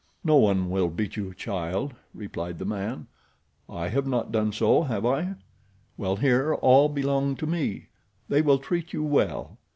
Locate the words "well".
5.95-6.15, 9.03-9.59